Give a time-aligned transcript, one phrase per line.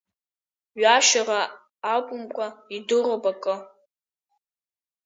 [0.81, 1.41] Ҩашьара
[1.93, 3.55] ақумкуа идыруп акы…